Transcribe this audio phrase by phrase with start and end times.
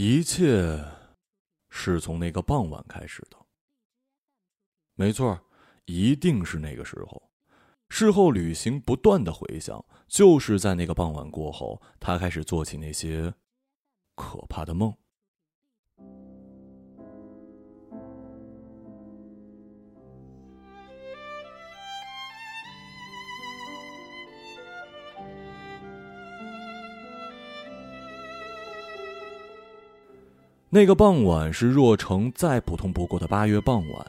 [0.00, 0.80] 一切
[1.70, 3.36] 是从那个傍晚开始的。
[4.94, 5.36] 没错，
[5.86, 7.32] 一定是那个时候。
[7.88, 13.34] 事后旅行不断的回想，就是在那个傍晚过后，他开始做起那些
[14.14, 14.96] 可怕的梦。
[30.70, 34.06] 那个傍晚是若城再普通不过的八月傍晚，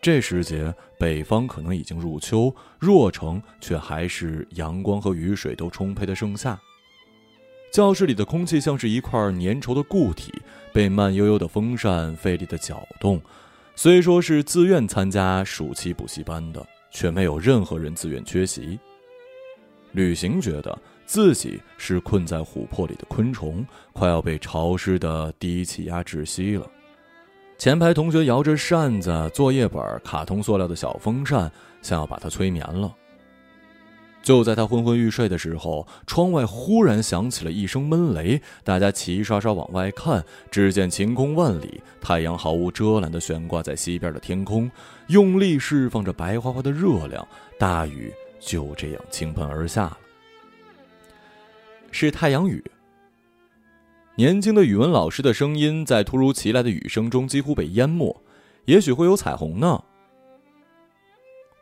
[0.00, 6.58] 这时节北方可能已经入秋，若城却还是阳光和雨水都充沛的盛夏。
[7.70, 10.32] 教室里的空气像是一块粘稠的固体，
[10.72, 13.20] 被慢悠悠的风扇费力的搅动。
[13.76, 18.80] 虽说是自愿参加暑期补习班的，却没有任何人自愿缺席。
[19.92, 20.78] 旅行觉得。
[21.08, 26.70] 自己是困在琥珀里的昆虫，快要被潮湿的低气压窒息了。
[27.56, 32.94] 前排同学摇着扇子、作业本、卡通塑料的小风扇，想要把他催眠了。
[34.22, 44.70] 就在他昏昏欲睡的时候，窗外忽然响起了一声闷雷，大家齐刷刷往外看，只见晴空万里，太阳毫无遮拦地悬挂在西边的天空，
[45.06, 47.26] 用力释放着白花花的热量，
[47.58, 49.98] 大雨就这样倾盆而下了。
[51.90, 52.64] 是太阳雨。
[54.16, 58.24] 年轻的语文老师的声音在突如其来的雨声中几乎被淹没。
[58.64, 59.82] 也许会有彩虹呢。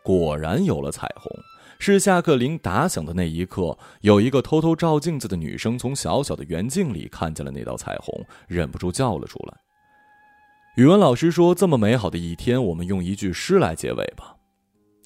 [0.03, 1.31] 果然有了彩虹。
[1.79, 9.55] 是下课铃打响的那一刻，有一个偷偷照镜子的女生从小小的圆镜里看见了那道彩虹，忍不住叫了出来。
[10.77, 14.36] 语文老师说：“这么美好的一天，我们用一句诗来结尾吧。”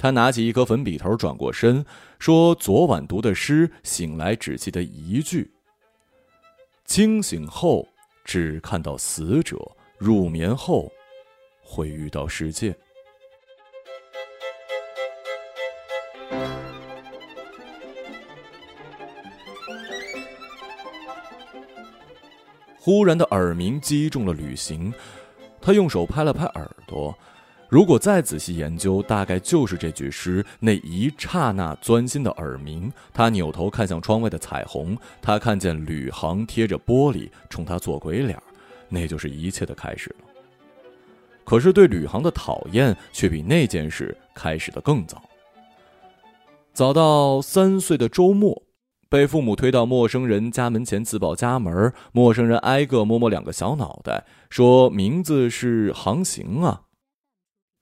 [0.01, 1.84] 他拿起一颗粉笔头，转过身，
[2.19, 5.53] 说：“昨晚读的诗，醒来只记得一句。
[6.87, 7.87] 清醒后
[8.25, 9.59] 只看到死者，
[9.98, 10.91] 入眠后
[11.62, 12.75] 会遇到世界。”
[22.78, 24.91] 忽然的耳鸣击中了旅行，
[25.61, 27.15] 他用手拍了拍耳朵。
[27.70, 32.92] 如果再仔细研究，大概就是这句诗那一刹那钻心的耳鸣。
[33.14, 38.36] 他扭头看向窗外的彩虹，他看见吕航贴着玻璃冲他做鬼脸，
[38.88, 40.26] 那就是一切的开始了。
[41.44, 45.22] 可是对吕航的讨厌却比那件事开始的更早。
[46.72, 48.64] 早到三岁的周末，
[49.08, 56.82] 被父母推到陌生人家门前自报家门，陌生人挨个摸摸两个小脑袋，说名字是航行啊。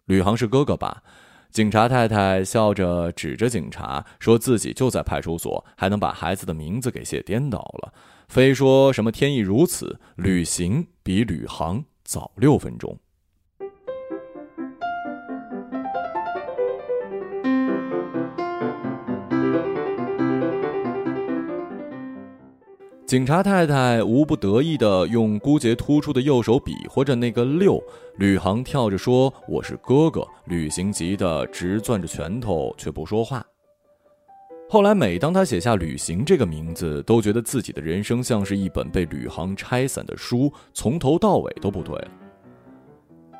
[0.09, 1.03] 吕航是哥哥吧？
[1.51, 7.93] 警察太太笑着指着警察，说自己就在派出所，还能把孩子的名字给写颠倒了，
[8.29, 9.99] 非说什么天意如此。
[10.17, 12.99] 旅行比吕航早六分钟。
[23.09, 27.83] 警察太太无不得意地用孤节突出的右手比划着那个六，
[28.19, 33.43] 吕航跳着说：“我是哥哥。”旅行急得直攥着拳头，却不说话。
[34.69, 42.09] 后来，每当他写下“旅行”这个名字，都觉得自己的人生像是一本被吕航拆散的书，从头到尾都不对了。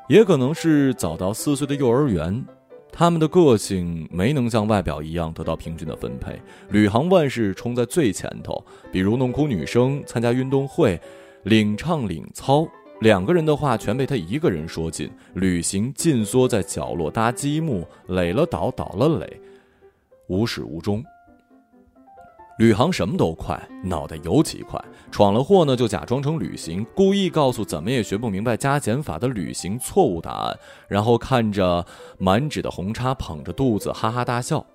[0.07, 2.43] 也可能是早到四岁的幼儿园。
[2.91, 6.39] 他们的个性没能像外表一样得到平均的分配。
[6.69, 10.99] 吕航万事冲在最前头，比如弄哭女生、参加运动会、
[11.43, 12.67] 领唱领操，
[13.01, 15.09] 两个人的话全被他一个人说尽。
[15.35, 19.39] 旅行尽缩在角落搭积木，垒了倒，倒了垒，
[20.27, 21.01] 无始无终。
[22.59, 24.77] 吕航什么都快，脑袋尤其快。
[25.09, 30.59] 闯了祸呢，就假装成旅行，故意告诉怎么也学不明白加减法的旅行错误答案，
[30.89, 31.85] 然后看着
[32.17, 34.65] 满纸的红叉，捧着肚子哈哈大笑。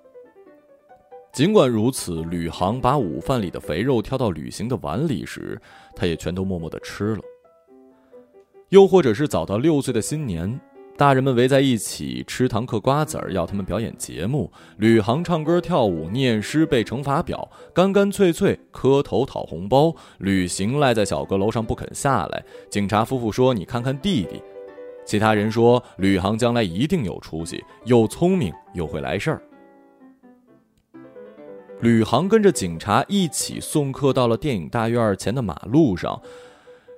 [1.30, 5.60] 尽管如此，吕航把午饭里的肥肉挑到旅行的碗里时，
[5.94, 7.20] 他也全都默默的吃了。
[8.70, 10.58] 又或者是早到六岁的新年。
[10.96, 14.52] 大人们围在一起吃糖嗑瓜子儿，要他们表演节目。
[14.76, 19.92] 吕航唱歌跳舞、念诗背乘法表，干干脆脆磕头讨红包。
[20.18, 22.44] 旅行赖在小阁楼上不肯下来。
[22.70, 24.40] 警察夫妇说：“你看看弟弟。”
[25.04, 29.42] 其他人说：“吕航将来一定有出息，又聪明又会来事儿。”
[31.80, 36.22] 吕航跟着警察一起送客到了电影大院前的马路上。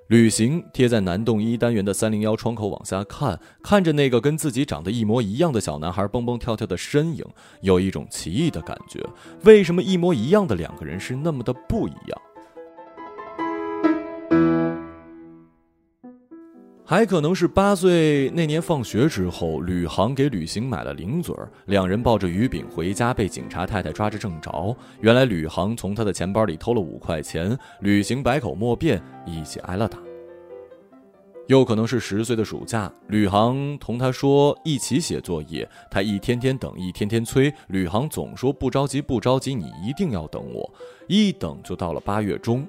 [0.08, 7.24] 旅行贴在南栋一单元的三零幺窗口往下看，看着那个跟自己长得一模一样的小男孩蹦蹦跳跳的身影，
[7.60, 9.04] 有一种奇异的感觉。
[9.42, 12.20] 为什么一模一样的两个人是那么的不一样？
[16.88, 24.74] 还可能是八岁那年放学之后，吕航给吕行买了零嘴儿，两人抱着鱼饼回家，被警察太太抓着正着。
[25.00, 29.98] 原来吕航从他的钱包里偷了五块钱，吕行百口莫辩，一起挨了打。
[31.48, 40.72] 又可能是十岁的暑假，吕航同他说一起写作业，他一天天等，一天天催，吕航总说不着急，不着急，你一定要等我，
[41.08, 42.64] 一等就到了八月中。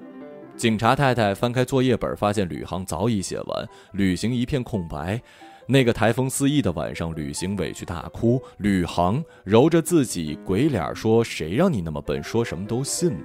[0.58, 5.22] 警察太太翻开作业本，发现吕航早已写完，旅行一片空白。
[5.68, 13.24] 那个台风肆意的晚上，旅行委屈大哭，吕航揉着自己鬼脸说：“谁让你那么笨，说什么都信呢？”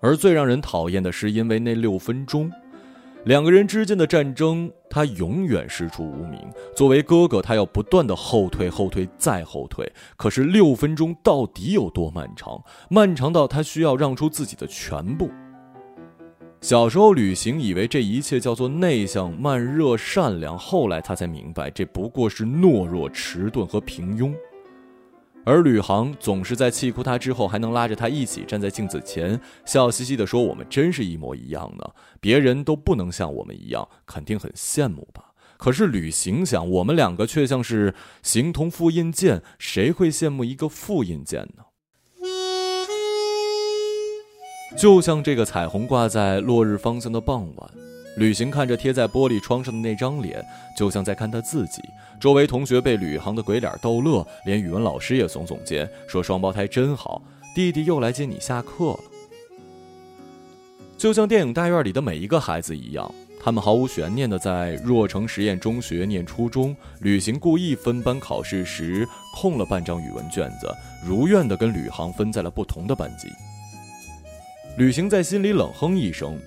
[0.00, 2.48] 而最让人讨厌的是，因为那六分钟，
[3.24, 6.40] 两个人之间的战争，他永远师出无名。
[6.74, 9.90] 作为哥哥，他要不断的后退、后退、再后退。
[10.16, 12.60] 可是六分钟到底有多漫长？
[12.90, 15.30] 漫长到他需要让出自己的全部。
[16.60, 24.34] 小时候旅行，以为这一切叫做内向、慢热、善良，后来他才明白，这不过是懦弱、迟钝和平庸。
[25.44, 31.84] 而吕航总是在气哭他之后，还能拉着他一起站在镜子前，笑嘻嘻地说：“我们真是一模一样呢，
[32.20, 41.64] 别人都不能像我们一样，肯定很羡慕吧？”可是旅行想，我们两个却像是形同复印件，谁会羡慕一个复印件呢？
[44.76, 47.70] 就像这个彩虹挂在落日方向的傍晚，
[48.16, 50.44] 旅行看着贴在玻璃窗上的那张脸，
[50.76, 51.82] 就像在看他自己。
[52.20, 57.22] 周围同学被吕航的鬼脸逗乐，连语文老师也耸耸肩，说双胞胎真好。
[57.54, 59.00] 弟弟又来接你下课了。
[60.96, 63.12] 就像电影大院里的每一个孩子一样，
[63.42, 66.76] 他们毫无悬念的在若城实验中学念初中。
[67.00, 70.72] 旅行故意分班考试时空了半张语文卷子，
[71.04, 73.28] 如愿的跟吕航分在了不同的班级。
[74.78, 76.38] 旅行在心里冷哼一声，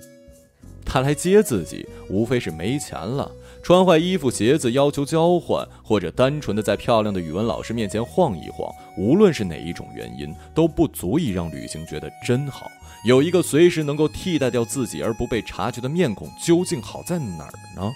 [0.86, 3.30] 他来接自己，无非是没钱了，
[3.62, 8.72] 穿坏衣服鞋子要求交换，或者单纯的在漂亮的语文老师面前晃一晃。
[8.96, 12.70] 无论是哪一种原因，都不足以让旅行觉得真好。
[13.04, 17.92] 有一个随时能够替代掉自己而不被察觉的面孔，究竟好在哪儿呢？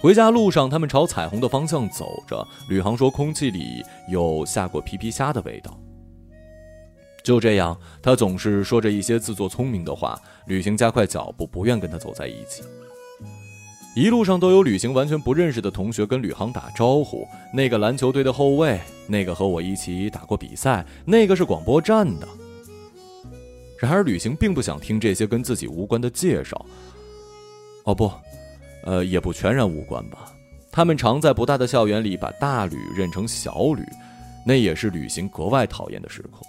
[0.00, 2.46] 回家路上，他们朝彩虹的方向走着。
[2.68, 5.78] 吕航说：“空气里有下过皮皮虾的味道。”
[7.24, 10.20] 就这样，他总是说着一些自作聪明的话。
[10.46, 12.62] 旅行加快脚步，不愿跟他走在一起。
[13.94, 22.28] 一路上都有旅行完全不认识的同学跟吕航打招呼：“那个篮球队的后卫，那个和我一起打过比赛，那个是广播站的。”
[23.80, 26.64] 然而，旅行并不想听这些跟自己无关的介绍。
[27.84, 28.10] 哦不，
[28.84, 30.32] 呃，也不全然无关吧。
[30.70, 33.82] 他们常在不大的校园里把大吕认成小吕，
[34.44, 36.42] 那也是旅行格外讨厌的时刻。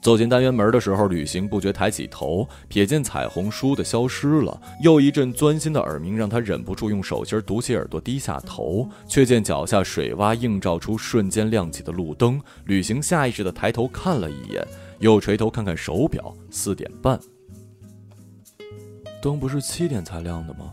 [0.00, 4.58] 走进单元门的时候，旅行不觉抬起头，瞥见彩虹倏地消失了。
[4.82, 12.40] 又一阵钻心的耳鸣让他忍不住用手心堵起耳朵，低下头，却见脚下水洼映照出瞬间亮起的路灯。
[12.64, 14.66] 旅行下意识地抬头看了一眼，
[15.00, 17.20] 又垂头看看手表，四点半。
[19.20, 20.72] 灯不是七点才亮的吗？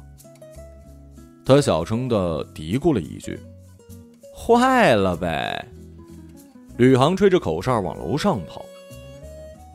[1.45, 3.37] 他小声地嘀咕了一句
[4.33, 5.67] ：“坏了呗。”
[6.77, 8.65] 吕航吹着口哨往楼上跑。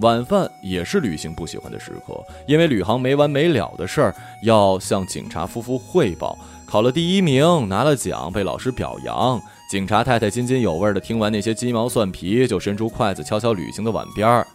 [0.03, 9.41] 晚饭也是旅行不喜欢的时刻，因为旅行没完没了的事儿要向警察夫妇汇报：考了第一名，拿了奖，被老师表扬。
[9.71, 14.47] 警察太太津津有味的听完那些鸡毛蒜皮，就伸出筷子敲敲旅行的碗边儿，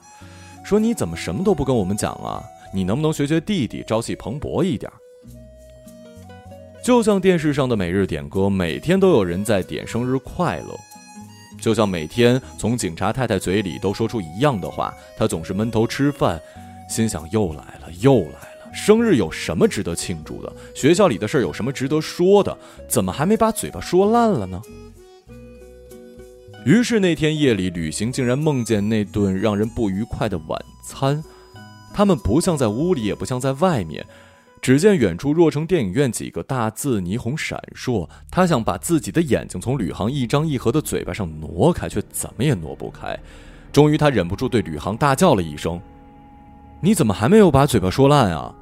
[0.63, 2.43] 说：“你怎么什么都不跟我们讲啊？
[2.73, 4.91] 你能不能学学弟弟，朝气蓬勃一点？”
[6.83, 10.77] 就像电视上的每日点歌，每天都有人在点生日快乐。
[11.59, 16.39] 就像每天从警察太太嘴里都说出一样的话，他总是闷头吃饭，
[16.89, 18.73] 心想又来了，又来了。
[18.73, 20.53] 生日有什么值得庆祝的？
[20.75, 22.55] 学校里的事儿有什么值得说的？
[22.87, 24.61] 怎么还没把嘴巴说烂了呢？
[26.65, 31.23] 于是那天夜里，旅行竟然梦见那顿让人不愉快的晚餐。
[31.93, 34.05] 他们不像在屋里，也不像在外面。
[34.61, 43.17] 只见远处若城电影院几个大字霓虹闪烁，他想把自己的眼睛从吕航一张一合的嘴巴上挪开，却怎么也挪不开。
[43.71, 45.79] 终于，他忍不住对吕航大叫了一声
[46.81, 48.53] ：“你怎么还没有把嘴巴说烂啊？”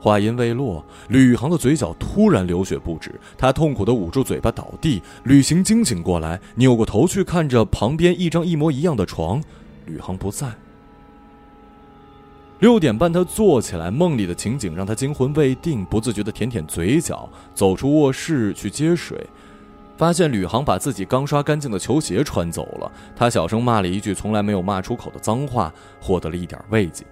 [0.00, 5.00] 话音未落，吕航的嘴角突然流血不止，他痛苦的捂住嘴巴倒地。
[5.22, 9.40] 吕行惊醒过来，扭过头去看着旁边一张一模一样的床，
[9.86, 10.52] 吕航不在。
[12.62, 19.18] 六点半，他坐起来，梦里的情景让他惊魂未定，不自觉地舔舔嘴角，走出卧室去接水，
[19.96, 22.92] 发现吕航把自己刚刷干净的球鞋穿走了。
[23.16, 27.04] 他小声骂了一句从来没有骂出口的脏话，获得了一点慰藉。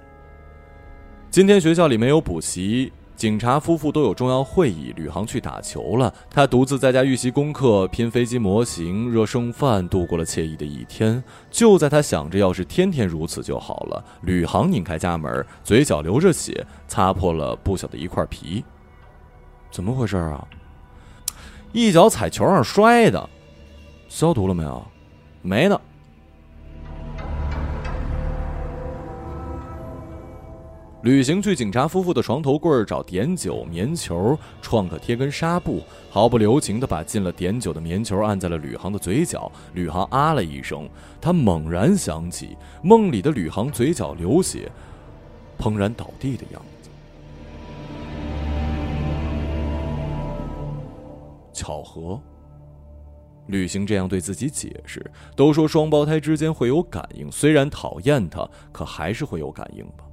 [1.33, 2.93] 今天学校里没有补习。
[3.21, 6.11] 警察夫妇都有重要会议，吕航去打球了。
[6.31, 11.23] 他独自在家预习功课、拼飞机模型、热剩饭，度过了惬意的一天。
[11.51, 18.65] 就在他想着要是天天如此就好了，吕航拧开家门，嘴角流着血，擦破了不小的一块皮。
[19.71, 20.43] 怎么回事啊？
[21.73, 23.29] 一脚踩球上摔的，
[24.09, 24.83] 消毒了没有？
[25.43, 25.79] 没呢。
[31.03, 39.51] 旅行去警察夫妇的床头柜找碘酒、棉球，创可贴跟纱布，毫不留情的把进了碘酒的棉球按在了吕航的嘴角。
[39.73, 40.87] 吕航啊了一声，
[41.19, 44.71] 他猛然想起梦里的吕航嘴角流血，
[45.59, 46.91] 砰然倒地的样子。
[51.55, 52.21] 巧合。
[53.47, 60.05] 旅行这样对自己解释：都说双胞胎之间会有感应，虽然讨厌他，可还是会有感应吧。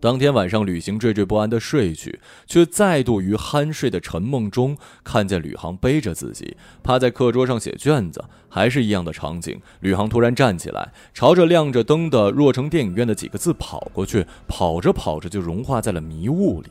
[0.00, 9.60] 当天晚上，旅行惴惴不安的睡去，却再度于酣睡的沉梦中看见吕航背着自己趴在课桌上写卷子，还是一样的场景。
[9.80, 16.68] 吕航突然站起来，朝着亮着灯的若城电影院的几个字跑过去，跑着跑着就融化在了迷雾里。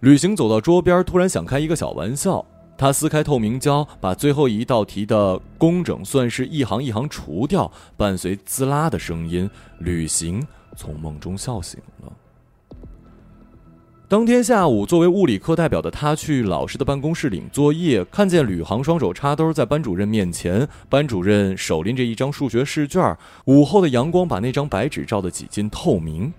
[0.00, 2.42] 旅行走到桌边，突然想开一个小玩笑，
[2.78, 10.42] 他撕开透明胶，把最后一道题的工整算式一行一行除掉，伴随滋啦的声音，旅行。
[10.76, 12.12] 从梦中笑醒了。
[14.08, 26.32] 当天下午，作为物理课代表的他去老师的办公室领作业，看见吕航双手插兜在班主任面前，班主任手拎着一张数学试卷，午后的阳光把那张白纸照得几近透明。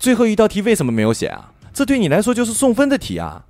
[0.00, 1.52] 最后一道题为什么没有写啊？
[1.72, 3.44] 这对你来说就是送分的题啊！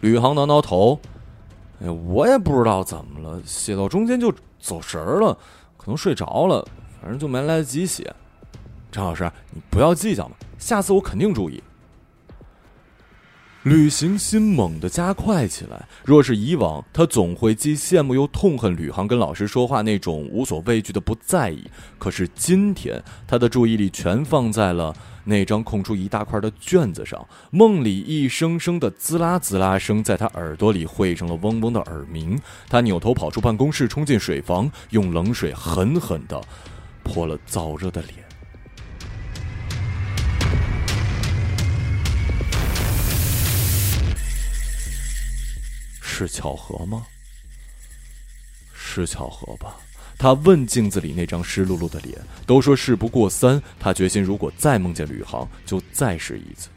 [0.00, 1.00] 吕航挠挠头，
[1.82, 5.32] 哎，我也不知道怎么了，写到中间就走神了，
[5.78, 6.66] 可能睡着了，
[7.00, 8.14] 反正就没来得及写。
[8.90, 11.62] 张老师，你不要计较嘛，下次我肯定注意。
[13.64, 15.86] 旅行心猛地加快起来。
[16.02, 21.70] 若是以往，他总会既羡慕又痛恨吕航跟老师说话那种无所畏惧的不在意。
[21.98, 27.22] 可是今天，他的注意力全放在了那张空出一大块的卷子上。
[27.50, 32.40] 梦里一声声的滋啦滋啦声在他耳朵里汇成了嗡嗡的耳鸣。
[32.66, 36.40] 他扭头跑出办公室，冲进水房，用冷水狠狠的
[37.02, 38.29] 泼了燥热的脸。
[46.26, 47.06] 是巧合吗？
[48.74, 49.76] 是巧合吧。
[50.18, 52.20] 他问镜子里那张湿漉漉的脸。
[52.46, 56.68] 都说事不过三，他决心如果再梦见吕航，就再试一次。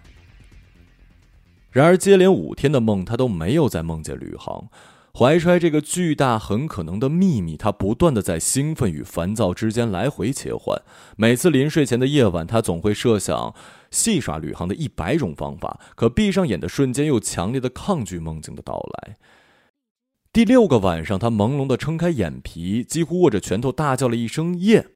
[1.72, 4.70] 然而接连五天的梦，他都没有再梦见吕航。
[5.14, 10.82] 怀揣这个巨大很可能的秘密，他不断的在兴奋与烦躁之间来回切换。
[11.18, 13.54] 每次临睡前的夜晚，他总会设想
[13.94, 19.16] 戏耍吕航的一百种方法，可闭上眼的瞬间又强烈的抗拒梦境的到来。
[20.34, 24.88] 第六个晚上，他朦胧的撑开眼皮，几乎握着拳头大叫了一声“耶”。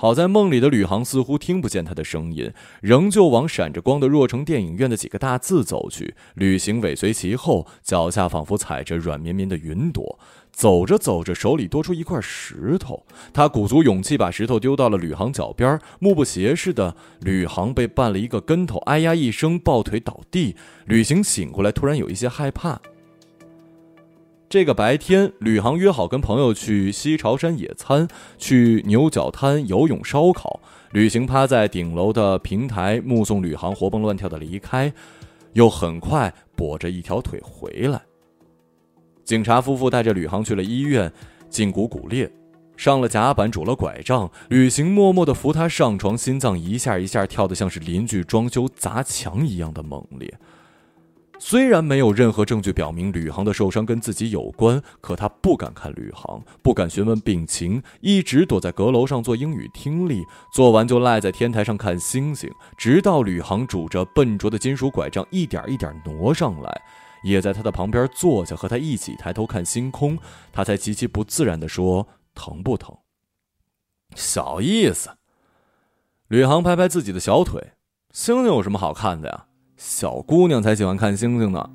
[0.00, 6.14] 好在梦里的吕航似乎听不见他的声音，仍旧往闪着光的若城电影院的几个大字走去。
[6.36, 10.18] 旅行尾随其后，脚下仿佛踩着软绵绵的云朵。
[10.50, 13.04] 走着走着，手里多出一块石头，
[13.34, 15.78] 他鼓足勇气把石头丢到了吕航脚边。
[15.98, 20.56] 目不斜视的吕航被绊了一个跟头，哎呀一声抱腿倒地。
[20.86, 22.80] 旅行醒过来，突然有一些害怕。
[24.50, 30.58] 这个白天，吕航约好跟朋友去西朝山野餐，去牛角滩游泳、烧烤。
[30.90, 34.92] 旅行趴在顶楼的平台，目送吕航活蹦乱跳的离开，
[35.52, 38.02] 又很快跛着一条腿回来。
[39.22, 41.12] 警察夫妇带着吕航去了医院，
[41.48, 42.28] 胫骨骨裂，
[42.76, 44.28] 上了甲板，拄了拐杖。
[44.48, 50.36] 旅行默默地扶他上床，心脏一下一下跳得像是邻居装修砸墙一样的猛烈。
[51.42, 66.82] 虽然没有任何证据表明吕航的受伤跟自己有关，可他不敢看吕航，不敢询问病情，一直躲在阁楼上做英语听力，做完就赖在天台上看星星，直到吕航拄着笨拙的金属拐杖一点一点挪上来，
[67.24, 70.18] 也在他的旁边坐下，和他一起抬头看星空，
[70.52, 72.94] 他才极其不自然地说：“疼不疼？”
[74.14, 75.08] 小意思。
[76.28, 77.72] 吕航拍拍自己的小腿
[78.12, 79.46] ：“星星有什么好看的呀？”
[79.80, 81.70] 小姑娘才喜欢看星星呢，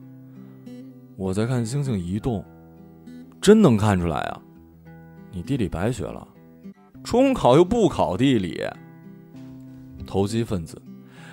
[1.18, 2.46] 我在看星星移动，
[3.42, 4.40] 真能看出来啊！
[5.32, 6.28] 你地理白学了，
[7.04, 8.64] 中考又不考地理，
[10.06, 10.80] 投机分子，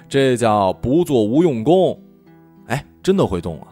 [0.08, 2.02] 这叫不做无用功。
[2.68, 3.68] 哎，真的会动啊！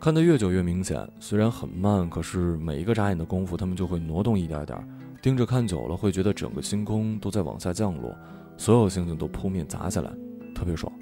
[0.00, 4.76] 看得越久越明显，虽然很慢，可是每一个眨眼的功夫，他们就会挪动一点点，
[5.22, 8.12] 盯着看久了，会觉得整个星空都在往下降落，
[8.56, 10.10] 所有星星都扑面砸下来，
[10.52, 10.92] 特别爽。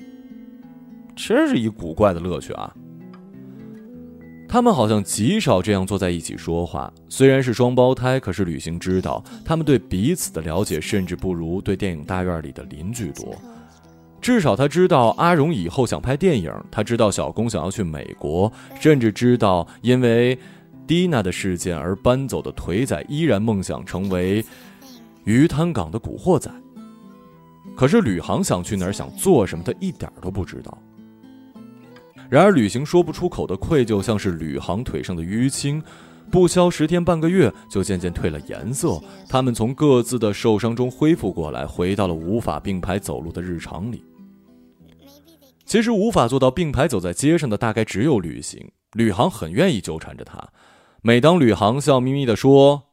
[1.29, 2.75] 真是一古怪的乐趣啊！
[4.49, 6.93] 他们好像极少这样坐在一起说话。
[7.09, 13.37] 虽然是双胞胎，可是旅行知道，他们对彼此的了解甚至不如对电影大院里的邻居多。
[14.21, 18.51] 至少他知道阿荣以后想拍电影，他知道小公想要去美国，
[18.81, 20.37] 甚至知道因为
[20.87, 24.45] 蒂娜的事件而搬走的腿仔依然梦想成为
[25.25, 26.51] 鱼滩港的古惑仔。
[27.77, 30.77] 可是吕航想去哪儿，想做什么，他一点都不知道。
[32.31, 35.83] 然而，旅行说不出口的愧疚，像是吕航腿上的淤青，
[36.31, 39.01] 不消十天半个月，就渐渐褪了颜色。
[39.29, 44.05] 他们从各自的受伤中恢复过来，回到了无法并排走路的日常里。
[45.65, 48.71] 其实，无法做到并排走在街上的，大概只有旅行。
[48.93, 50.49] 吕航很愿意纠缠着他。
[51.03, 52.85] 每当吕航笑眯眯地说：“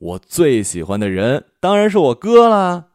[0.00, 2.86] 我最喜欢的人，当然是我哥啦。”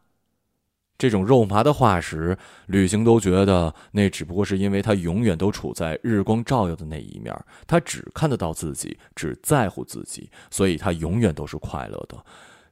[0.97, 7.35] 这种肉麻的话时，旅行都觉得那只不过是因为他永远都处在日光照耀的那一面，
[7.67, 12.23] 他只看得到自己，只在乎自己，所以他永远都是快乐的，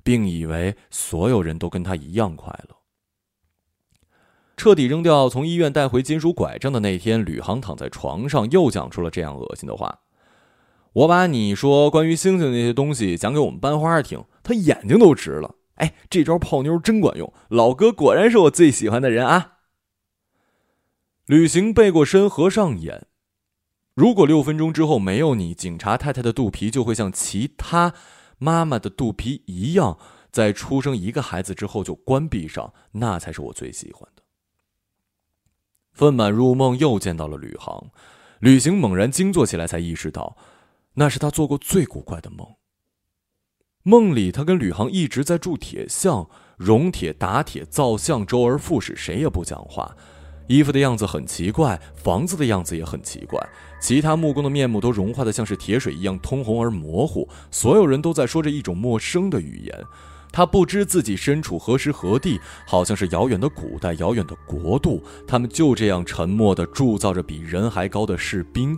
[0.01, 2.75] 并以为所有人都跟他一样快乐。
[4.55, 10.01] 彻底扔掉从医院带回金属拐杖的那天，吕航躺在床上又讲出了这样恶心的话
[10.93, 17.33] ：“我把你说关于星星那些东西讲给我们班花听，他眼睛都直了。”哎，这招泡妞真管用！
[17.49, 19.57] 老哥果然是我最喜欢的人啊。
[21.25, 23.07] 旅行背过身，合上眼。
[23.95, 27.95] 如果六分钟之后没有你，警察太太的肚皮就会像其他
[28.37, 29.97] 妈妈的肚皮一样，
[30.31, 32.73] 在出生一个孩子之后就关闭上。
[32.91, 34.21] 那才是我最喜欢的。
[35.93, 37.91] 愤满入梦，又见到了吕航。
[38.39, 40.37] 旅行猛然惊坐起来，才意识到，
[40.93, 42.47] 那是他做过最古怪的梦。
[43.83, 49.95] 梦里，他跟吕航一直在铸铁像，熔铁、打铁、造像，周而复始，谁也不讲话。
[50.47, 53.39] 衣服的样子很奇怪，房子的样子也很奇怪，
[53.81, 57.27] 其他木工的面目都融化的像是铁水一样通红而模糊。
[57.49, 59.83] 所有人都在说着一种陌生的语言，
[60.31, 65.01] 他不知自己身处何时何地，好像是遥远的古代，遥远的国度。
[65.27, 68.77] 他们就这样沉默地铸造着比人还高的士兵。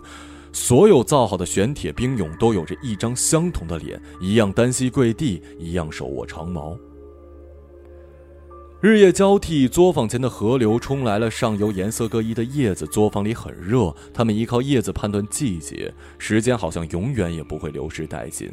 [0.53, 6.77] 所有造好的玄铁兵俑都有着一张相同的脸，一样单膝跪地，一样手握长矛。
[8.79, 12.85] 日夜交替，作坊前的河流冲来了上游颜色各异的叶子。
[12.85, 18.51] 作坊里很热，他们依靠叶子判断季节，时间好像永远也不会流逝殆尽。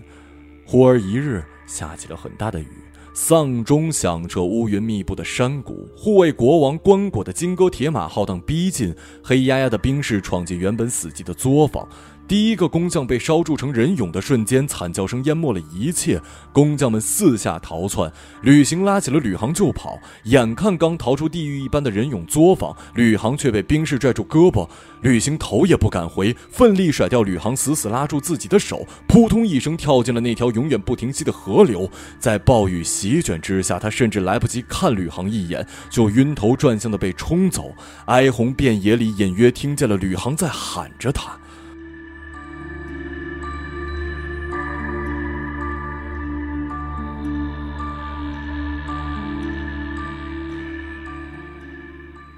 [0.64, 2.68] 忽而一日，下起了很大的雨。
[3.12, 11.86] 丧钟响彻乌云密布的山谷，护卫国王棺椁的金戈铁马浩荡逼近，黑压压的兵士闯进原本死寂的作坊。
[12.30, 16.22] 第一个工匠被烧铸成人俑的瞬间，惨叫声淹没了一切。
[16.52, 18.12] 工匠们四下逃窜，
[18.42, 19.98] 旅行拉起了吕航就跑。
[20.26, 24.68] 眼看刚逃出地狱一般的人俑作坊，吕航却被兵士拽住胳膊。
[25.00, 31.90] 旅行头也不敢回，奋力甩掉吕航，死死拉住自己的手，扑通一声跳进了那条永远不停息的河流。
[32.20, 37.74] 在暴雨席卷之下，他甚至来不及看吕航一眼，就晕头转向的被冲走。
[38.04, 41.36] 哀鸿遍野里，隐约听见了吕航在喊着他。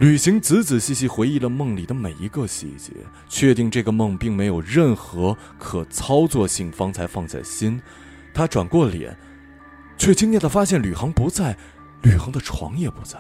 [0.03, 2.91] 旅行仔仔细细回忆了梦里的每一个细节，
[3.29, 7.81] 确定这个梦并没有任何可操作性，方才放下心。
[8.35, 9.17] 他转过脸，
[9.97, 11.57] 却惊讶的发现吕航不在，
[12.03, 13.17] 吕航的床也不在。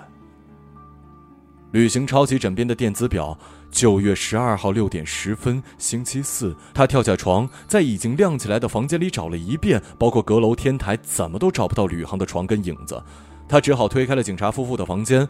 [1.70, 3.38] 旅行抄起枕边的电子表，
[3.70, 6.56] 九月十二号六点十分，星期四。
[6.74, 13.00] 他跳下床，在已经亮起来的房间里找了一遍，包括阁楼、天台，怎么都找不到吕航的床跟影子。
[13.48, 15.28] 他只好推开了警察夫妇的房间。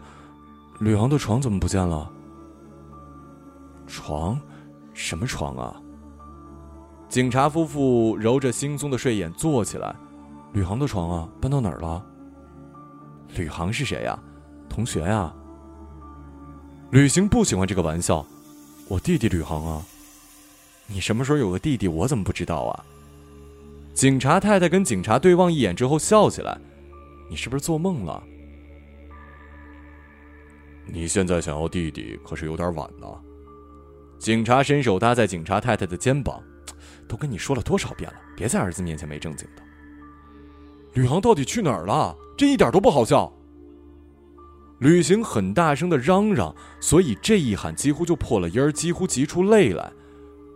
[0.79, 2.11] 吕航的床怎么不见了？
[3.87, 4.39] 床，
[4.93, 5.75] 什么床啊？
[7.07, 9.95] 警察夫妇揉着惺忪的睡眼坐起来。
[10.51, 12.03] 吕航的床啊，搬到哪儿了？
[13.35, 14.17] 吕航是谁呀？
[14.67, 15.33] 同学呀？
[16.91, 18.25] 旅行不喜欢这个玩笑。
[18.87, 19.81] 我弟弟吕航啊。
[20.87, 21.87] 你什么时候有个弟弟？
[21.87, 22.83] 我怎么不知道啊？
[23.93, 26.59] 警察太太跟警察对望一眼之后笑起来。
[27.29, 28.21] 你是不是做梦了？
[30.85, 33.21] 你现在想要弟弟，可是有点晚了。
[34.19, 36.41] 警察伸手搭在警察太太的肩膀，
[37.07, 39.61] 都跟你说了多少遍了，别在儿子面前没正经的。
[40.93, 42.15] 吕航到底去哪儿了？
[42.37, 43.31] 这一点都不好笑。
[44.79, 49.91] 旅行很大声的嚷嚷，所以这一喊几乎就破了音儿，几乎急出泪来。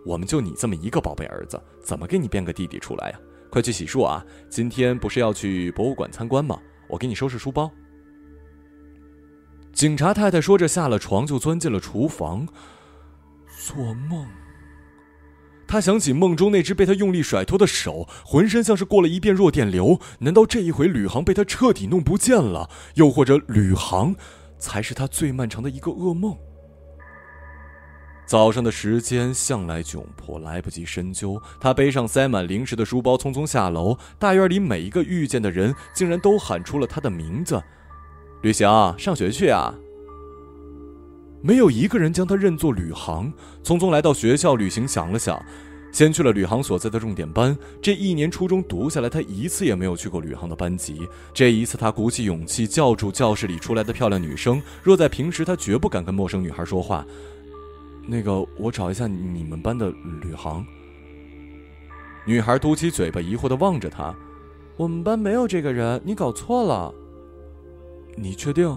[0.04, 3.20] 我们就你这么一个宝贝儿子，怎么给你编个弟弟出来呀？
[3.50, 4.24] 快去洗漱啊！
[4.48, 6.58] 今天不是要去博物馆参观吗？
[6.86, 7.70] 我给你收拾书包。
[9.78, 12.48] 警察太太说着，下了床就钻进了厨房。
[13.56, 14.26] 做梦。
[15.68, 20.00] 他想起梦中那只被他用力甩脱的手，浑身像是过了一遍弱电流。
[20.18, 22.68] 难道这一回吕航被他彻底弄不见了？
[22.94, 24.16] 又或者吕航
[24.58, 26.36] 才是他最漫长的一个噩梦？
[28.26, 31.40] 早上的时间向来窘迫，来不及深究。
[31.60, 33.96] 他背上塞满零食的书包，匆匆下楼。
[34.18, 37.62] 大院里每一个遇见的人，竟然都喊出了他的名字
[38.42, 39.74] ：“吕翔，上学去啊！”
[41.40, 43.32] 没有一个人将他认作吕航。
[43.62, 45.40] 匆匆来到学校，旅行想了想，
[45.92, 47.56] 先去了吕航所在的重点班。
[47.80, 51.08] 这一年初中读下来，他一次也没有去过吕航的班级。
[51.32, 54.60] 这一次，他鼓起勇气叫住教室里出来的漂亮女生。
[54.82, 57.06] 若在平时，他绝不敢跟陌生女孩说话。
[58.04, 60.66] 那个，我找一下你们班的吕航。
[62.26, 64.12] 女孩嘟起嘴巴，疑惑的望着他。
[64.76, 66.92] 我们班没有这个人，你搞错了。
[68.20, 68.76] 你确定？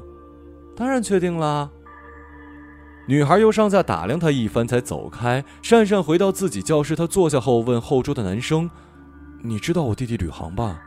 [0.75, 1.69] 当然确定啦。
[3.07, 5.43] 女孩又上下打量他一番，才走开。
[5.61, 8.69] 讪讪回到自己教室，他坐下后问后桌的男生
[9.43, 10.79] ：“你知道我弟弟吕航吧？”“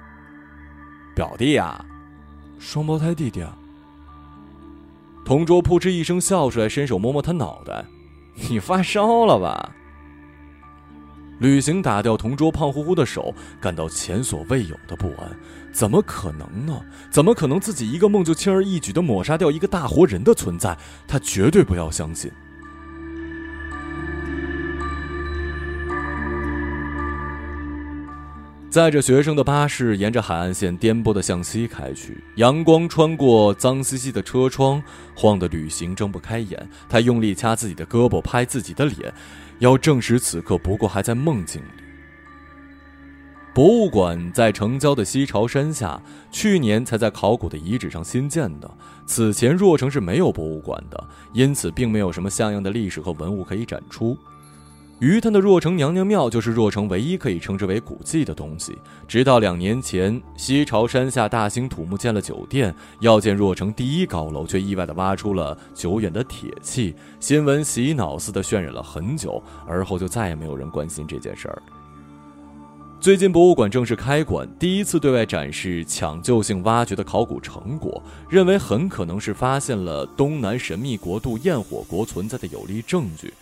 [1.14, 1.84] 表弟呀，
[2.58, 3.44] 双胞胎弟弟。”。”
[5.24, 7.84] 同桌扑哧一声笑出来，伸手摸摸他脑袋
[8.48, 9.74] ：“你发烧了吧？”
[11.38, 15.30] 旅行打掉同桌胖乎乎的手，感到前所未有的不安。
[15.72, 16.80] 怎么可能呢？
[17.10, 20.76] 怎么可能自己一个梦就轻而易举的抹杀掉一个大活人的存在？
[21.08, 22.30] 他绝对不要相信。
[28.70, 34.82] 载着学生的巴士沿着海岸线颠簸的向西开去，阳光穿过脏兮兮的车窗，
[35.14, 36.68] 晃得旅行睁不开眼。
[36.88, 39.14] 他用力掐自己的胳膊，拍自己的脸。
[39.58, 41.82] 要证实此刻不过还在梦境里。
[43.54, 48.68] 博物馆在城郊的西朝山下，去年才在考古的遗址上新建的。
[49.06, 54.18] 此前若城是没有博物馆的，因此并没有什么像样的历史和文物可以展出。
[55.04, 58.74] 于他的若城娘娘庙就是若城唯一可以称之为古迹的东西。
[59.06, 66.96] 直到两年前，西朝山下大兴土木建了酒店，要建若城第一高楼，却意外地挖出了久远的铁器。
[67.20, 71.62] 新闻洗脑似的渲染了很久，而后就再也没有人关心这件事儿。
[72.98, 83.34] 最近博物馆正式开馆，第一次对外展示抢救性挖掘的考古成果，认为很可能是发现了东南神秘国度焰火国存在的有力证据。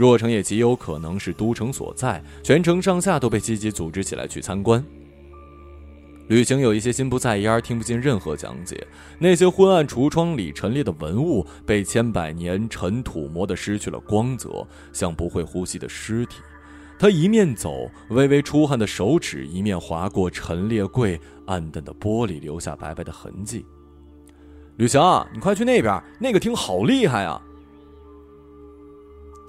[0.00, 4.82] 若城也极有可能是都城所在，全城上下都被积极组织起来去参观。
[6.28, 8.86] 旅行有一些心不在焉，听不进任何讲解。
[9.18, 16.38] 那些昏暗橱窗里陈列的文物，被千百年尘土磨得失去了光泽，像不会呼吸的尸体。
[16.98, 23.66] 他一面走，微微出汗的手指一面划过陈列柜暗淡的玻璃，留下白白的痕迹。
[24.76, 27.42] 吕翔，你快去那边，那个厅好厉害啊！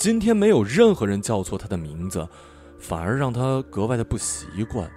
[0.01, 2.27] 今天没有任何人叫错他的名字，
[2.79, 4.89] 反而让他格外的不习惯。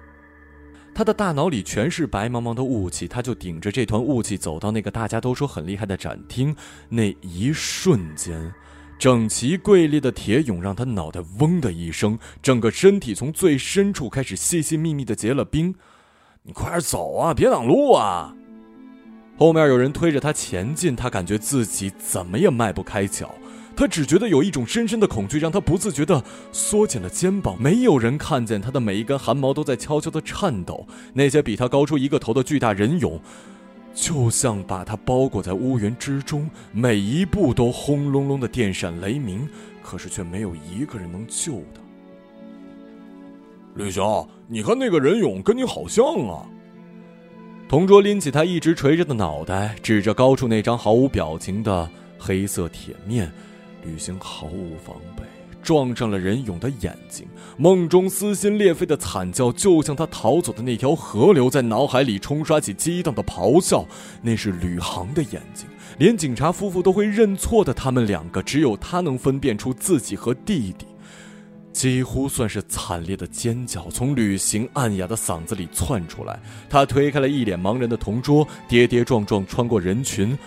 [0.95, 6.55] 他的大脑里全是白茫茫的雾气，他就顶着这团雾气走到那个大家都说很厉害的展厅。
[6.89, 8.51] 那一瞬间，
[8.97, 15.75] 整齐柜列的铁俑让他脑袋嗡的一声，整个身体从最深处开始细细密密的结了冰。
[16.41, 18.33] 你快点走啊，别挡路啊！
[19.37, 23.35] 后面有人推着他前进，他感觉自己怎么也迈不开脚。
[23.75, 27.61] 他只觉得有一种深深的恐惧，让他不自觉地缩紧了肩膀。
[27.61, 30.87] 没有人看见他的每一根汗毛都在悄悄地颤抖。
[31.13, 33.19] 那些比他高出一个头的巨大人俑，
[33.93, 39.47] 就像把他包裹在乌云之中，每一步都轰隆隆的电闪雷鸣，
[39.83, 41.81] 可是却没有一个人能救他。
[43.75, 46.47] 吕雄，你看那个人俑跟你好像啊！
[47.67, 53.29] 同桌拎起他一直垂着的脑袋，指着高处那张毫无表情的黑色铁面。
[53.85, 55.23] 旅行毫无防备，
[55.61, 57.27] 撞上了任勇的眼睛。
[57.57, 63.85] 梦中撕心裂肺的惨叫，就像他逃走的那条河流，在脑海里冲刷起激荡的咆哮。
[64.21, 65.67] 那是吕航的眼睛，
[65.97, 67.73] 连警察夫妇都会认错的。
[67.73, 70.85] 他们两个，只有他能分辨出自己和弟弟。
[71.71, 76.39] 几乎算是惨烈的尖叫从旅行暗哑的嗓子里窜出来。
[76.69, 80.37] 他推开了一脸茫然的同桌，跌跌撞撞穿过人群，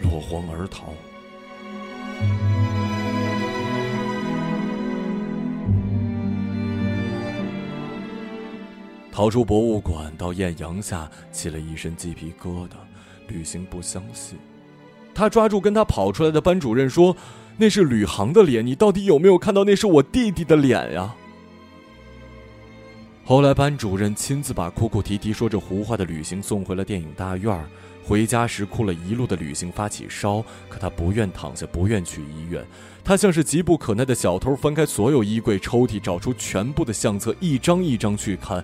[0.00, 0.92] 落荒而逃。
[9.16, 12.72] 逃出博物馆，到艳阳下，起了一身鸡皮疙瘩。
[13.28, 14.36] 旅行不相信，
[15.14, 17.16] 他抓住跟他跑出来的班主任说
[17.56, 21.14] ：“那是吕航的脸，你到底有没有看到那是我弟弟的脸呀？”
[23.24, 27.58] 后来班主任亲自把哭哭啼啼说着胡话的旅行送回了电影大院。
[28.04, 32.62] 回家时哭了一路的旅行发起烧，可他不愿躺下，不愿去医院。
[33.02, 38.62] 他像是急不可耐的小偷，翻开所有衣柜抽屉，找出全部的相册，一张一张去看，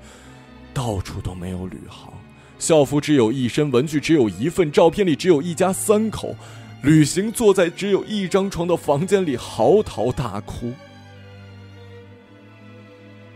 [0.72, 2.12] 到处都没有旅行。
[2.58, 6.34] 校服只有一身，文具只有一份，照片里只有一家三口。
[6.82, 10.72] 旅行坐在只有一张床的房间里嚎啕大哭。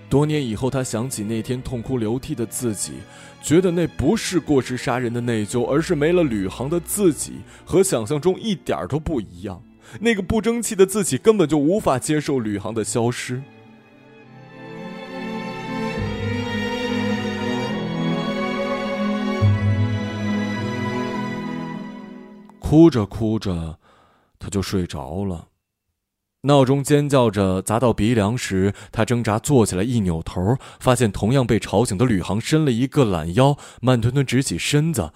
[0.08, 2.94] 多年以后，他想起那天痛哭流涕的自己，
[3.42, 9.62] 觉得那不是过失杀人的内疚，而是没了吕航的自己和想象中一点都不一样。
[10.00, 13.42] 那个不争气的自己根本就无法接受吕航的消失。
[22.68, 23.78] 哭着哭着，
[24.40, 25.50] 他就睡着了。
[26.40, 35.12] 闹钟尖叫着砸到鼻梁时，他挣扎坐起来，一扭头，发现同样被吵醒的吕航伸了一个懒腰，慢吞吞直起身子。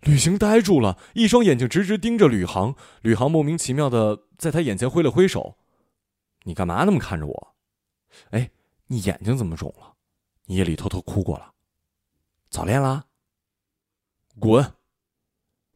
[0.00, 2.74] 旅行呆住了，一双眼睛直直盯着吕航。
[3.02, 5.58] 吕航莫名其妙的在他眼前挥了挥手
[6.44, 7.54] ：“你干嘛那么看着我？
[8.30, 8.50] 哎，
[8.86, 9.92] 你眼睛怎么肿了？
[10.46, 11.52] 你夜里偷偷哭过了？
[12.48, 13.04] 早恋啦？
[14.38, 14.72] 滚！”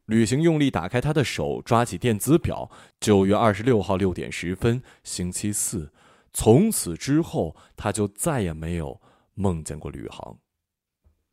[0.09, 2.71] 旅行用力打开他的手，抓起电子表。
[2.99, 5.93] 九月二十六号六点十分，星期四。
[6.33, 9.03] 从此之后，他就再也没有
[9.35, 10.39] 梦见过吕航。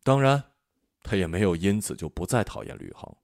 [0.04, 0.44] 当然，
[1.04, 3.16] 他也没有因此就不再讨厌吕航。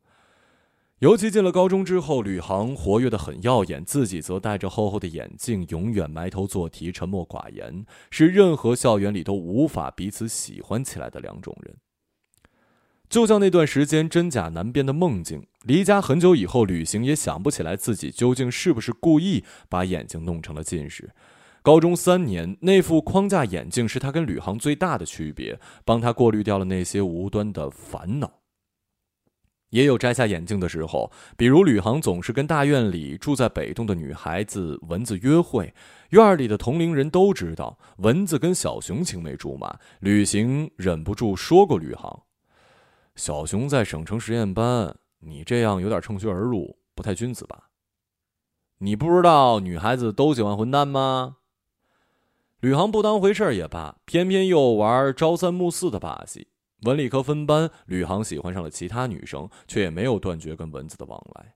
[1.00, 11.76] 尤其进了高中之后，吕航活跃的很耀眼，自己则戴着厚厚的眼镜，永远埋头做题，沉默寡言，是任何校园里都无法彼此喜欢起来的两种人。
[13.12, 21.12] 就像那段时间真假难辨的梦境，离家很久以后，旅行也想不起来自己究竟是不是故意把眼睛弄成了近视。
[21.62, 28.32] 高中三年，那副框架眼镜是他跟吕航最大的区别，帮他过滤掉了那些无端的烦恼。
[29.72, 35.74] 也有摘下眼镜的时候，比如吕航总是跟大院里住在北栋的女孩子蚊子约会，
[36.12, 42.24] 院里的同龄人都知道蚊子跟小熊青梅竹马，旅行忍不住说过吕航。
[43.16, 47.70] 小熊在省城实验班，你这样有点趁虚而入，不太君子吧？
[48.80, 51.38] 你不知道女孩子都喜欢混蛋吗？
[52.62, 56.48] 吕航不当回事也罢，偏偏又玩朝三暮四的把戏。
[56.84, 61.54] 文理科分班，吕航喜欢上了其他女生，却也没有断绝跟蚊子的往来。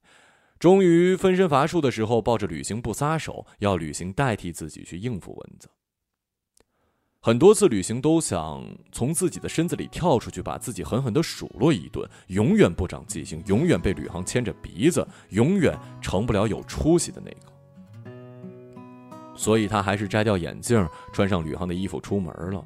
[0.59, 5.67] 终于分身乏术的时候，抱着旅行不撒手，要旅行代替自己去应付蚊子。
[7.25, 18.11] 很多次旅行都想从自己的身子里跳出去，把自己狠狠地数落一顿，永远不长记性，永远被吕航牵着鼻子，永远成不了有出息的那个。
[19.35, 22.63] 所以他还是摘掉眼镜，穿上吕航的衣服出门了。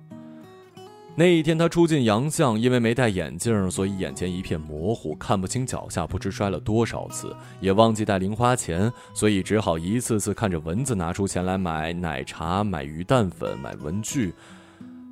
[1.15, 14.33] 那一天，他出进洋相，因为没戴眼镜，所以眼前一片模糊，看不清脚下，不知摔了多少次，也忘记带零花钱，所以只好一次次看着蚊子拿出钱来买奶茶、买鱼蛋粉、买文具。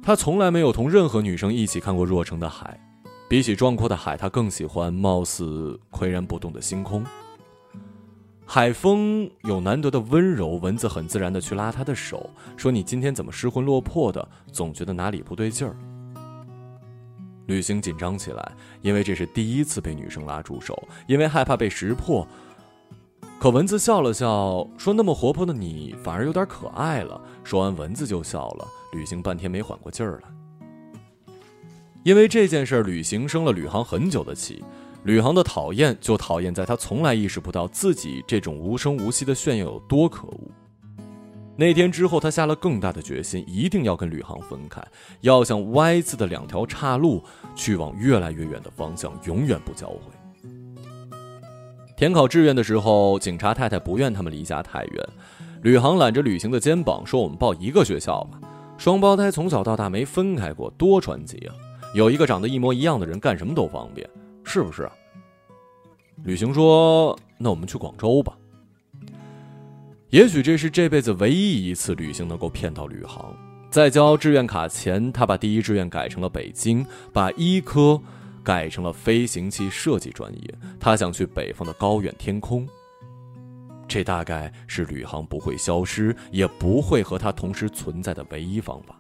[0.01, 2.79] 他从来没有同任何女生一起看过若城的海，
[3.27, 7.03] 比起壮阔的海，他更喜欢貌似岿然不动的星空。
[8.49, 14.25] 海风有难得的温柔，蚊子很自然的去拉他的手，说：“你今天怎么失魂落魄的？
[14.53, 15.75] 总觉得哪里不对劲儿。”
[17.47, 22.25] 旅行紧张起来，因为这是第一次被女生拉住手，因为害怕被识破。
[23.38, 28.65] 可蚊子笑了笑，说：“那么活泼的你，反而有点可爱了。”说完，蚊子就笑了。
[28.93, 31.36] 旅行半天没缓过劲儿来，
[32.03, 34.63] 因为这件事，旅行生了吕航很久的气。
[35.07, 40.51] 吕航的讨厌，就讨厌在他从来意识不到自己这种无声无息的炫耀有多可恶。
[41.55, 44.85] 那天之后，他下了更大的决心，一定要跟吕航分开，
[45.21, 47.23] 要像 Y 字的两条岔路，
[47.55, 50.01] 去往越来越远的方向，永远不交汇。
[51.95, 55.09] 填考志愿的时候，警察太太不愿他们离家太远，
[55.61, 58.41] 吕航揽着旅行的肩膀说：“我们报一个学校吧。”
[58.77, 61.55] 双胞胎从小到大没分开过，多传奇啊！
[61.95, 64.05] 有一个长得一模一样的人，干什么都方便，
[64.47, 64.89] 是不是？
[66.23, 68.36] 旅行说：“那我们去广州吧。”
[70.10, 73.36] 也许这是这辈子唯一一次旅行能够骗到吕航。
[73.69, 78.01] 在交志愿卡前，他把第一志愿改成了北京，把医科
[78.41, 80.55] 改成了飞行器设计专业。
[80.79, 82.65] 他想去北方的高远天空。
[83.86, 88.96] 这大概是吕航不会消失，也不会和他同时存在的唯一方法。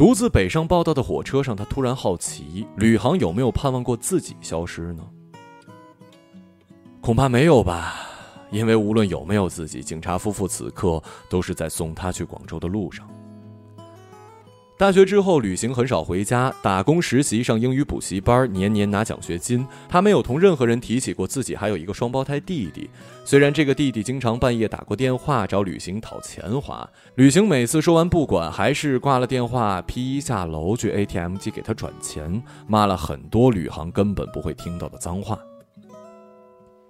[0.00, 5.06] 独自北上报道的火车上，他突然好奇：吕航有没有盼望过自己消失呢？
[7.02, 8.08] 恐怕没有吧，
[8.50, 13.06] 因为无论有没有自己，警察夫妇此刻都是在送他去广州的路上。
[14.80, 19.66] 大学之后，旅行很少回家，打工实习，上英语补习班，年年拿奖学金。
[19.90, 22.88] 他没有同任何人提起过自己还有一个双胞胎弟弟。
[23.22, 35.38] 虽然这个弟弟经常半夜打过电话找旅行讨钱花，旅行每次说完不管，还是挂了电话，披衣下楼去 ATM 机给他转钱，骂了很多旅行根本不会听到的脏话。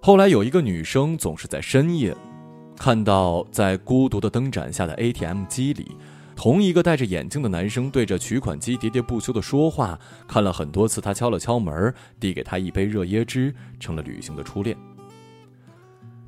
[0.00, 2.16] 后来有一个女生总是在深夜，
[2.78, 5.96] 看到在孤独的灯盏下的 ATM 机里。
[6.40, 10.98] 同一个戴着眼镜的男生对着取款机喋喋不休的说话，看了很多次。
[10.98, 14.74] 他敲了敲门，递给他一杯热椰汁，成了旅行的初恋。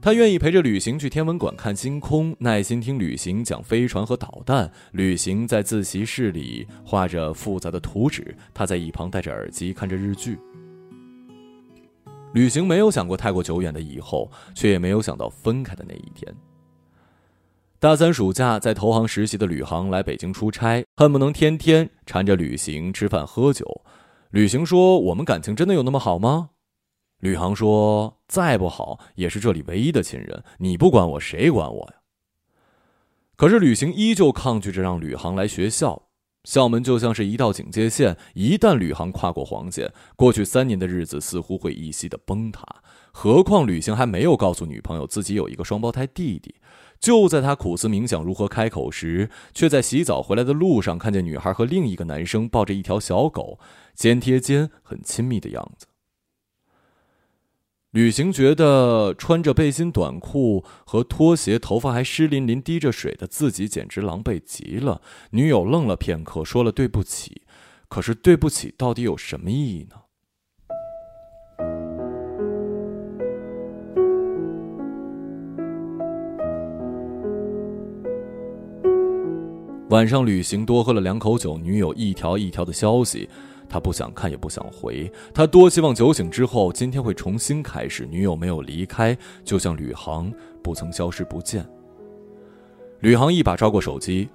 [0.03, 4.70] 他愿意陪着旅行去天文馆看星空，耐心听旅行讲飞船和导弹。
[4.90, 10.37] 旅行在自习室里画着复杂的图纸，他在一旁戴着耳机看着日剧。
[12.35, 16.31] 旅行没有想过太过久远的以后，却也没有想到分开的那一天。
[17.83, 23.66] 大三暑假在投行实习的吕航来北京出差，恨不能天天缠着旅行吃饭喝酒。
[24.31, 26.51] 旅行说：“我们感情真的有那么好吗？”
[27.18, 31.95] 吕航说：“再不好也是这里唯一的亲人，你不管我，谁管我呀？”
[33.35, 36.05] 可是旅行依旧抗拒着让吕航来学校，
[36.45, 42.64] 校门就像是一道警戒线，一旦吕航跨过黄线，过去三年的日子似乎会一夕的崩塌。
[43.12, 46.55] 何况旅行还没有告诉女朋友自己有一个双胞胎弟弟。
[46.98, 53.59] 就在他苦思冥想如何开口时，却在洗澡回来的路上看见女孩和另一个男生抱着一条小狗，
[53.94, 55.87] 肩贴肩，很亲密的样子。
[57.90, 65.03] 旅行觉得穿着背心短裤和拖鞋，头发还湿淋淋、滴着水的自己简直狼狈极了。
[65.31, 67.42] 女友愣了片刻，说了对不起。
[67.88, 70.02] 可是对不起到底有什么意义呢？
[79.93, 83.29] 晚上旅行多喝了两口酒，女友一条一条的消息，
[83.69, 85.13] 他不想看也不想回。
[85.35, 88.09] 他多希望酒醒之后今天会重新开始。
[88.11, 91.63] 女友没有离开，就像吕航不曾消失不见。
[93.01, 94.31] 吕航一把抓过手机，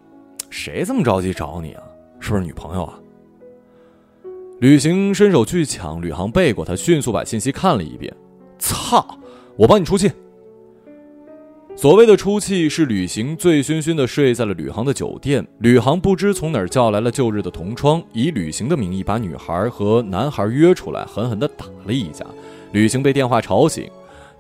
[0.52, 1.82] 谁这么着急找你啊？
[2.20, 3.00] 是不是女朋友啊？
[4.60, 8.15] 旅行伸手去抢，吕航背过他，迅速把信息看了一遍。
[8.60, 9.04] 操！
[9.56, 10.12] 我帮你出气。
[11.77, 22.25] 所谓的出气是旅行醉醺醺的睡在了旅航的酒店，旅航不知从哪儿叫来了旧日的同窗，以旅行的名义把女孩和男孩约出来，狠狠地打了一架。
[22.71, 23.87] 旅行被电话吵醒，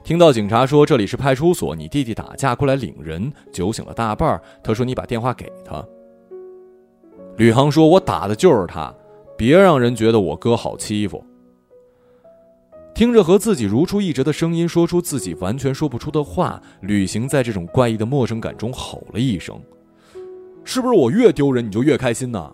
[0.03, 4.41] 听到警察说这里是派出所，你弟弟打架过来领人，酒醒了大半。
[4.63, 5.85] 他说你把电话给他。
[7.35, 8.91] 吕航说：“我打的就是他，
[9.37, 11.23] 别让人觉得我哥好欺负。”
[12.97, 19.61] 听着和自己如出一辙的声音，说出自己完全说不出的话，旅行在这种怪异的陌生感中吼了一声
[20.65, 22.51] ：“是不是我越丢人你就越开心呢？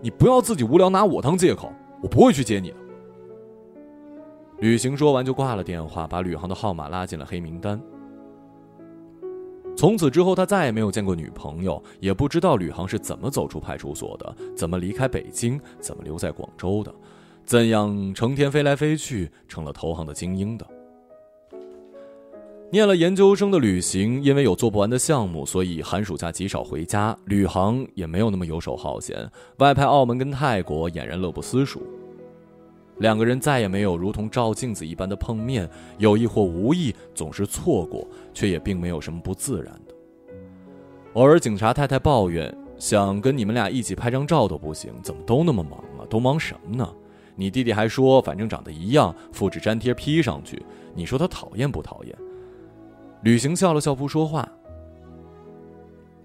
[0.00, 2.76] 你不要自己无聊拿我当借口，我不会去接你的。”
[4.58, 7.80] 旅行说完就挂了电话，把旅航的号码拉进了黑名单。
[9.76, 16.92] 从此之后，他再也没有见过女朋友，也不知道吕航是怎么走出派出所的，怎么离开北京，怎么留在广州的。
[17.44, 20.66] 怎样成天飞来飞去，成了投行的精英的？
[22.70, 27.16] 念了研究生的旅行，因为有做不完的项目，所以寒暑假极少回家。
[27.26, 31.82] 旅行也没有那么游手好闲，外派澳门跟泰国，俨然乐不思蜀。
[32.98, 39.94] 两个人再也没有如同照镜子一般的碰面，有意或无意，总是错过，却也并没有什么不自然的。
[41.12, 46.02] 偶尔，警察太太抱怨，想跟你们俩一起拍张照都不行，怎么都那么忙啊？
[46.08, 46.88] 都忙什么呢？
[47.36, 50.62] 你弟弟还说，反正长得一样，复制粘贴 P 上去。
[50.94, 52.16] 你说他讨厌不讨厌？
[53.22, 54.48] 旅行笑了笑，不说话。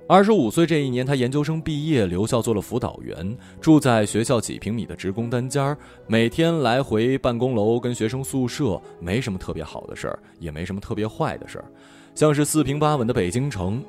[0.08, 11.66] 二十五岁这一年，他研究生毕业，留校做了辅导员，住在学校几平米的职工单间儿，每天来回办公楼跟学生宿舍，没什么特别好的事儿，也没什么特别坏的事儿，
[12.16, 13.84] 像是四平八稳的北京城。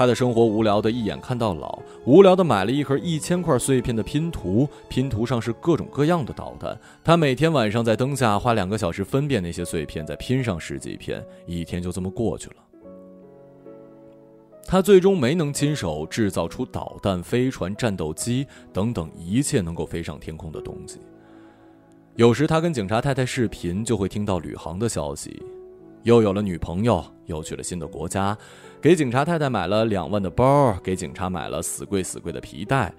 [0.00, 6.74] 他的生活无聊的一眼看到老，无聊的买了一盒一千块碎片的拼图，拼图上是各种各样的导弹。
[7.04, 12.56] 他每天晚上在灯下花两个小时分辨那些碎片，再拼上十几片，一天就这么过去了。
[14.64, 20.98] 他最终没能亲手制造出导弹、飞船、战斗机等等一切能够飞上天空的东西。
[22.14, 25.42] 有时他跟警察太太视频，就会听到旅航的消息。
[26.04, 28.34] 又有了女朋友，又去了新的国家，
[28.80, 32.92] 给警察太太买了两万的包，给警察买了死贵死贵的皮带。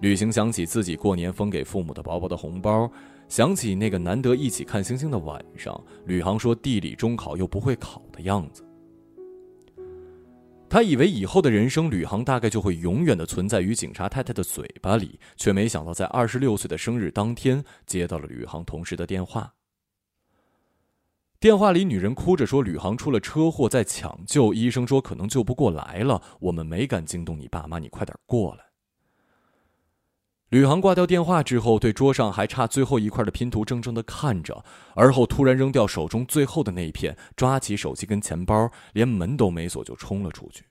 [0.00, 2.90] 旅行想起自己过年封给父母的薄薄的红包，
[3.28, 8.64] 想起那个难得一起看星星的晚上，吕航说地理中考又不会考的样子。
[10.70, 19.52] 他以为以后的人生，吕航大概就会永远的存在于警察太太的嘴巴里，却没想到在二十六岁的生日当天，接到了吕航同事的电话。
[21.38, 28.64] 电话里，女人哭着说：“吕航出了车祸，在抢救，医生说可能救不过来了，我们没敢惊动你爸妈，你快点过来。”
[30.48, 34.64] 吕航挂掉电话之后，对桌上还差最后一块的拼图怔怔的看着，
[34.94, 40.64] 而后突然扔掉手中最后的那一片，抓起手机跟钱包，连门都没锁就冲了出去。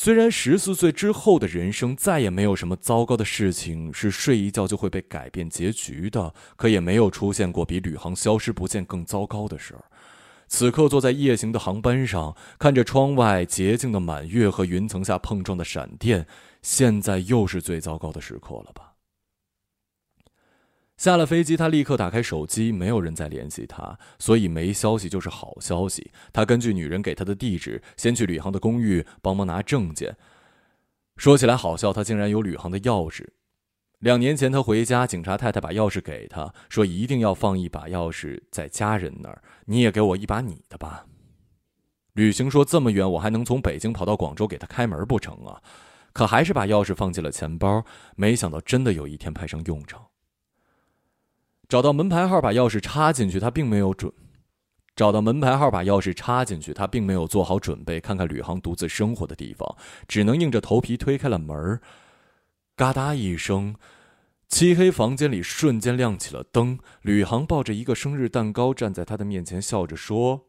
[0.00, 9.82] 虽然十四岁之后的人生再也没有什么糟糕的事情是睡一觉就会被改变结局的，可也没有出现过比旅行消失不见更糟糕的事儿。
[10.46, 16.24] 此刻坐在夜行的航班上，看着窗外洁净的满月和云层下碰撞的闪电。
[16.62, 18.87] 现在又是最糟糕的时刻了吧？
[20.98, 26.10] 下了飞机，他立刻打开手机，没有人再联系他，所以没消息就是好消息。
[26.32, 30.16] 他根据女人给他的地址，先去吕航的公寓帮忙拿证件。
[31.16, 33.24] 说起来好笑，他竟然有吕航的钥匙。
[34.00, 39.40] 两年前他回家，警察太太把钥匙给他，说一定要放一把钥匙在家人那儿。
[39.66, 41.06] 你也给我一把你的吧。
[42.14, 45.62] 旅行说这么远，我还能从北京跑到广州给他开门不成啊？
[46.12, 47.84] 可还是把钥匙放进了钱包，
[48.16, 50.04] 没想到真的有一天派上用场。
[51.68, 54.10] 找到门牌号，把钥匙插进去，他并没有准。
[54.96, 59.76] 找到门牌号，把钥匙插进去，他并没有做好准备，看看吕航独自生活的地方，
[60.08, 61.78] 只能硬着头皮推开了门。
[62.74, 63.76] 嘎哒一声，
[64.48, 66.78] 漆黑房间里瞬间亮起了灯。
[67.02, 70.46] 吕航抱着一个生日蛋糕站在他的面前，笑着说：“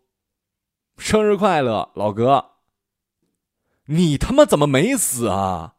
[0.98, 2.52] 生日快乐，老哥。”
[3.88, 5.76] 你他妈怎么没死啊？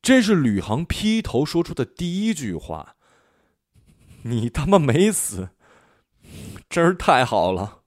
[0.00, 2.94] 这是吕航劈头说出的第一句话。
[4.26, 5.50] 你他妈没死，
[6.70, 7.80] 真是太好了。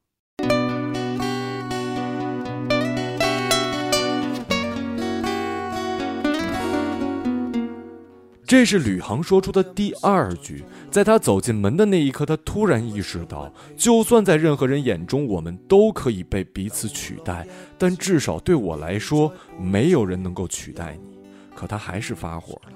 [8.45, 17.47] 这是吕航说出的第二句，在他走进门的那一刻，他突然意识到，就算在任何人眼中，我们都可以被彼此取代，
[17.79, 21.17] 但至少对我来说，没有人能够取代你。
[21.55, 22.71] 可他还是发火了：“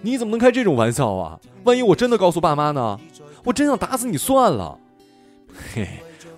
[0.00, 1.38] 你怎么能开这种玩笑啊？
[1.64, 2.98] 万一我真的告诉爸妈呢？
[3.44, 4.78] 我真想打死你算了。”
[5.74, 5.88] 嘿，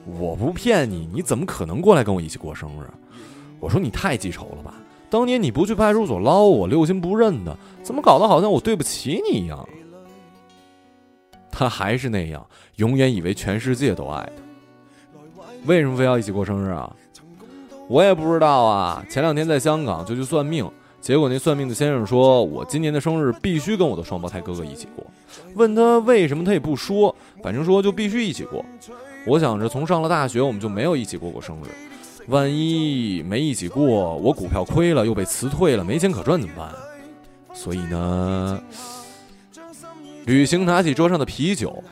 [0.07, 2.87] 我不骗你，你怎么可能过来跟我一起过生日？
[3.59, 4.75] 我说你太记仇了吧。
[5.11, 9.69] 当年你不去派出所捞我，六亲不认的，怎么搞得好像我对不起你一样？
[11.51, 12.47] 他还是那样，
[12.77, 14.43] 永远以为全世界都爱他。
[15.67, 16.91] 为什么非要一起过生日啊？
[17.89, 19.05] 我也不知道啊。
[19.11, 20.71] 前两天在香港就去算命，
[21.01, 25.05] 结果那算命的先生说我今年的生日必须跟我的双胞胎哥哥一起过。
[25.55, 28.65] 问他为什么，他也不说，反正说就必须一起过。
[29.27, 31.67] 我想着从上了大学我们就没有一起过过生日。
[32.27, 36.71] 万一没一起过，我股票亏了，又被辞退了，没钱可赚怎么办？
[37.53, 38.63] 所以呢，
[40.27, 41.83] 旅行拿起桌上的啤酒，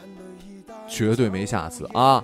[0.86, 2.22] 绝对没下次啊。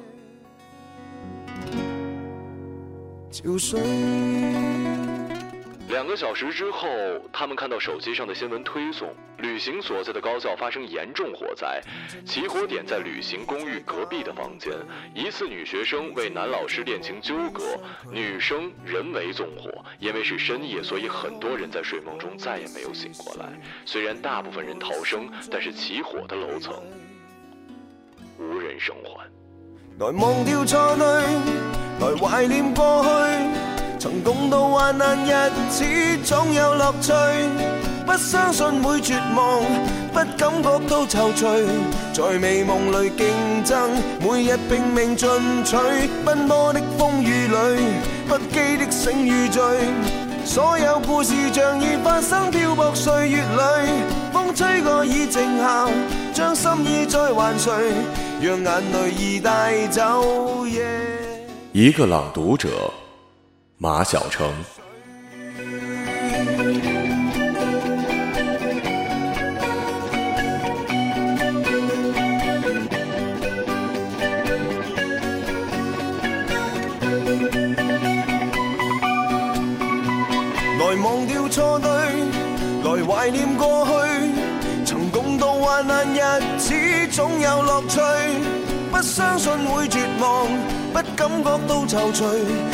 [5.94, 6.88] 两个小时之后，
[7.32, 11.80] 他们看到手机上的新闻推送：旅行所在的高校发生严重火灾，
[12.26, 14.72] 起火点在旅行公寓隔壁的房间，
[15.14, 17.62] 疑似女学生为男老师恋情纠葛，
[18.10, 19.70] 女生人为纵火。
[20.00, 23.46] 因为是深夜，所以很多人在睡梦中再也没有醒过来。
[23.86, 26.74] 虽然大部分人逃生，但是起火的楼层
[28.40, 29.30] 无人生还。
[30.00, 31.04] 来忘掉错对，
[32.00, 33.83] 来怀念过去。
[34.04, 35.82] 曾共度患难日子，
[36.24, 37.10] 总有乐趣。
[38.04, 39.62] 不相信会绝望，
[40.12, 41.66] 不感觉到踌躇。
[42.12, 45.26] 在美梦里竞争，每日拼命进
[45.64, 45.74] 取。
[46.22, 47.80] 奔波的风雨里，
[48.28, 49.62] 不羁的醒与醉。
[50.44, 53.90] 所有故事像已发生，漂泊岁月里。
[54.34, 55.88] 风吹过已静下，
[56.34, 57.72] 将心意再还谁？
[58.42, 60.84] 让眼泪已带走夜。
[61.72, 62.68] 一个朗读者。
[63.84, 64.50] 马晓成。
[80.78, 81.90] 来忘掉错对，
[82.84, 83.92] 来怀念过去。
[84.86, 86.18] 曾共度患难日
[86.56, 86.74] 子，
[87.10, 88.00] 总有乐趣。
[88.90, 90.46] 不相信会绝望，
[90.90, 92.73] 不感觉到踌躇。